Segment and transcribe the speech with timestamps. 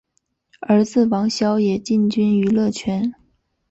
[0.61, 3.13] 儿子王骁也进军娱乐圈。